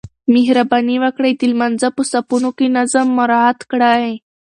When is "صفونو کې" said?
2.11-2.67